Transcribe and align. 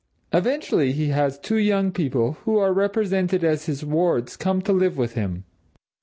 Eventually 0.33 0.93
he 0.93 1.09
has 1.09 1.37
two 1.37 1.57
young 1.59 1.91
people, 1.91 2.31
who 2.45 2.57
are 2.57 2.73
represented 2.73 3.43
as 3.43 3.67
his 3.67 3.85
wards, 3.85 4.35
come 4.35 4.59
to 4.63 4.73
live 4.73 4.97
with 4.97 5.13
him. 5.13 5.43